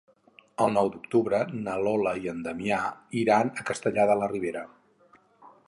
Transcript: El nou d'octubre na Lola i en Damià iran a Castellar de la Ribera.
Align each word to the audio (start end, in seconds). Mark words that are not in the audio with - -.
El 0.63 0.71
nou 0.77 0.87
d'octubre 0.93 1.41
na 1.67 1.75
Lola 1.87 2.13
i 2.23 2.25
en 2.33 2.39
Damià 2.47 2.79
iran 3.25 3.53
a 3.63 3.67
Castellar 3.69 4.07
de 4.13 4.17
la 4.23 4.31
Ribera. 4.33 4.65